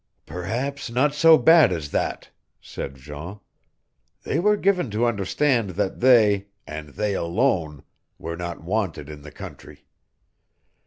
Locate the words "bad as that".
1.37-2.31